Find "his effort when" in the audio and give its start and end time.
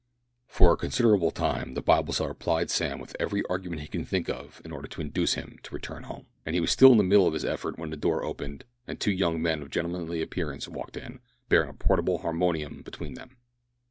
7.35-7.91